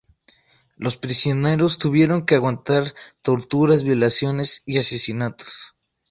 [0.77, 5.75] Los prisioneros tuvieron que aguantar torturas, violaciones y asesinatos.